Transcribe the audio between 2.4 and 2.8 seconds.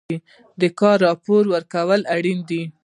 دي